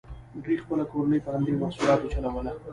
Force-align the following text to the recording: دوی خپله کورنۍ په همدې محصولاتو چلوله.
دوی 0.43 0.57
خپله 0.63 0.83
کورنۍ 0.91 1.19
په 1.25 1.29
همدې 1.35 1.51
محصولاتو 1.61 2.11
چلوله. 2.13 2.51